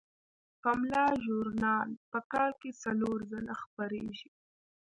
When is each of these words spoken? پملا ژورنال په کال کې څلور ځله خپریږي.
پملا 0.61 1.05
ژورنال 1.23 1.89
په 2.11 2.19
کال 2.31 2.51
کې 2.61 2.71
څلور 2.83 3.17
ځله 3.31 3.53
خپریږي. 3.63 4.29